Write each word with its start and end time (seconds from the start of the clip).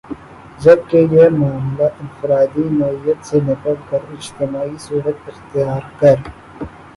جبکہ 0.59 1.07
یہ 1.11 1.29
معاملہ 1.31 1.89
انفرادی 1.99 2.63
نوعیت 2.71 3.25
سے 3.25 3.39
نکل 3.43 3.73
کر 3.89 4.09
اجتماعی 4.11 4.75
صورت 4.79 5.27
اختیار 5.27 5.81
کر 5.99 6.15